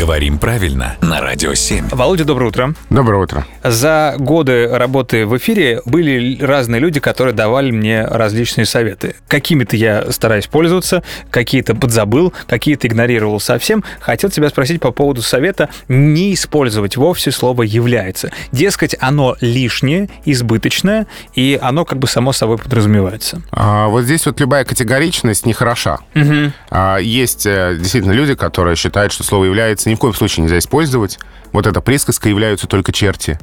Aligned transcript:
Говорим 0.00 0.38
правильно 0.38 0.96
на 1.02 1.20
Радио 1.20 1.52
7. 1.52 1.88
Володя, 1.90 2.24
доброе 2.24 2.46
утро. 2.46 2.74
Доброе 2.88 3.22
утро. 3.22 3.46
За 3.62 4.14
годы 4.16 4.66
работы 4.66 5.26
в 5.26 5.36
эфире 5.36 5.82
были 5.84 6.42
разные 6.42 6.80
люди, 6.80 7.00
которые 7.00 7.34
давали 7.34 7.70
мне 7.70 8.06
различные 8.06 8.64
советы. 8.64 9.16
Какими-то 9.28 9.76
я 9.76 10.10
стараюсь 10.10 10.46
пользоваться, 10.46 11.02
какие-то 11.30 11.74
подзабыл, 11.74 12.32
какие-то 12.46 12.86
игнорировал 12.86 13.40
совсем. 13.40 13.84
Хотел 14.00 14.30
тебя 14.30 14.48
спросить 14.48 14.80
по 14.80 14.90
поводу 14.90 15.20
совета 15.20 15.68
не 15.86 16.32
использовать 16.32 16.96
вовсе 16.96 17.30
слово 17.30 17.64
«является». 17.64 18.32
Дескать, 18.52 18.96
оно 19.00 19.36
лишнее, 19.42 20.08
избыточное, 20.24 21.08
и 21.34 21.58
оно 21.60 21.84
как 21.84 21.98
бы 21.98 22.06
само 22.06 22.32
собой 22.32 22.56
подразумевается. 22.56 23.42
А, 23.52 23.88
вот 23.88 24.04
здесь 24.04 24.24
вот 24.24 24.40
любая 24.40 24.64
категоричность 24.64 25.44
нехороша. 25.44 25.98
Угу. 26.14 26.52
А, 26.70 26.96
есть 26.96 27.44
э, 27.44 27.76
действительно 27.78 28.12
люди, 28.12 28.34
которые 28.34 28.76
считают, 28.76 29.12
что 29.12 29.24
слово 29.24 29.44
«является» 29.44 29.89
ни 29.90 29.94
в 29.96 29.98
коем 29.98 30.14
случае 30.14 30.44
нельзя 30.44 30.58
использовать. 30.58 31.18
Вот 31.52 31.66
эта 31.66 31.80
присказка 31.80 32.28
«являются 32.28 32.66
только 32.66 32.92
черти». 32.92 33.38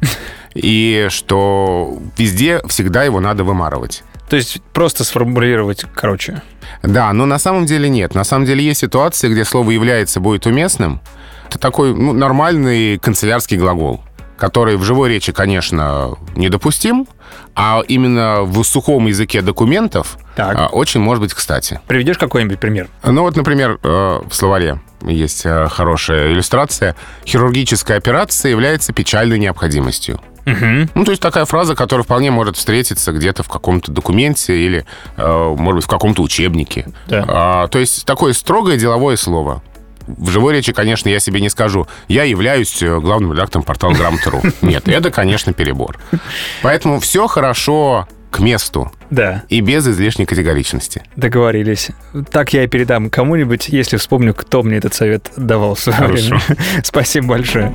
И 0.54 1.08
что 1.10 2.00
везде 2.18 2.62
всегда 2.68 3.04
его 3.04 3.20
надо 3.20 3.44
вымарывать. 3.44 4.04
То 4.30 4.36
есть 4.36 4.62
просто 4.73 5.04
сформулировать 5.04 5.86
короче. 5.94 6.42
Да, 6.84 7.14
но 7.14 7.26
на 7.26 7.40
самом 7.40 7.66
деле 7.66 7.90
нет. 7.90 8.16
На 8.16 8.23
самом 8.23 8.46
деле 8.46 8.64
есть 8.64 8.80
ситуации, 8.82 9.30
где 9.30 9.46
слово 9.46 9.72
«является» 9.72 10.20
будет 10.20 10.46
уместным. 10.46 11.02
Это 11.48 11.60
такой 11.60 11.94
ну, 11.96 12.12
нормальный 12.14 12.98
канцелярский 12.98 13.58
глагол, 13.58 14.02
который 14.38 14.76
в 14.76 14.84
живой 14.84 15.09
речи, 15.09 15.32
конечно, 15.32 16.16
недопустим, 16.36 17.08
а 17.56 17.82
именно 17.88 18.42
в 18.42 18.64
сухом 18.64 19.08
языке 19.08 19.42
документов 19.42 20.18
Так. 20.36 20.56
а, 20.58 20.68
очень 20.68 21.00
может 21.00 21.22
быть 21.23 21.34
кстати. 21.34 21.80
Приведешь 21.88 22.18
какой-нибудь 22.18 22.59
пример? 22.59 22.90
Ну 23.04 23.22
вот, 23.22 23.36
например, 23.38 23.80
э, 23.82 23.88
в 24.30 24.34
словаре 24.34 24.82
есть 25.02 25.46
э, 25.46 25.68
хорошая 25.70 26.32
иллюстрация. 26.32 26.96
Хирургическая 27.26 27.98
операция 27.98 28.52
является 28.52 28.94
печальной 28.94 29.40
необходимостью. 29.40 30.20
Угу. 30.45 30.90
Ну, 30.95 31.03
то 31.03 31.12
есть 31.12 31.22
такая 31.22 31.45
фраза, 31.45 31.76
которая 31.76 32.03
вполне 32.03 32.31
может 32.31 32.56
встретиться 32.56 33.12
где-то 33.12 33.44
в 33.44 33.50
каком-то 33.50 33.92
документе 33.92 34.58
или, 34.58 34.86
э, 35.18 35.56
может 35.58 35.75
быть, 35.75 35.84
в 35.86 35.90
каком-то 35.90 36.22
учебнике. 36.22 36.88
Да. 37.08 37.25
А, 37.28 37.68
то 37.68 37.80
есть 37.80 38.06
такое 38.06 38.34
строгое 38.34 38.78
деловое 38.78 39.18
слово. 39.18 39.62
В 40.08 40.30
живой 40.30 40.53
речи, 40.53 40.72
конечно, 40.72 41.09
я 41.09 41.20
себе 41.20 41.42
не 41.42 41.50
скажу, 41.50 41.86
я 42.08 42.23
являюсь 42.23 42.81
э, 42.81 42.98
главным 43.00 43.34
редактором 43.34 43.66
портала 43.66 43.94
Грамотру. 43.94 44.42
Нет, 44.62 44.88
это, 44.88 45.12
конечно, 45.12 45.52
перебор. 45.52 46.00
Поэтому 46.62 47.02
все 47.02 47.28
хорошо 47.28 48.08
к 48.31 48.39
месту 48.39 48.92
Да, 49.09 49.44
и 49.50 49.61
без 49.61 49.88
излишней 49.88 50.25
категоричности. 50.25 51.03
договорились. 51.16 51.89
Так 52.31 52.53
я 52.53 52.64
и 52.64 52.67
передам 52.67 53.09
кому-нибудь, 53.09 53.69
если 53.69 53.97
вспомню, 53.97 54.34
кто 54.34 54.64
мне 54.64 54.78
этот 54.78 54.94
совет 54.94 55.31
давал 55.38 55.75
в 55.75 55.80
свое 55.80 55.97
Хорошо. 55.97 56.36
время. 56.36 56.42
Спасибо 56.84 57.28
большое. 57.28 57.72